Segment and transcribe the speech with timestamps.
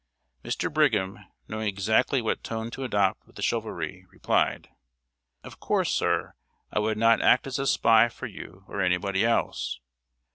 [0.43, 0.73] ]Mr.
[0.73, 4.67] Brigham, knowing exactly what tone to adopt with the "Chivalry," replied:
[5.43, 6.33] "Of course, sir,
[6.73, 9.79] I would not act as a spy for you or anybody else.